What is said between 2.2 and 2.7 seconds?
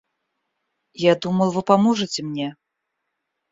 мне.